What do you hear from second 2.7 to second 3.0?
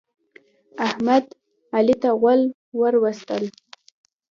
ور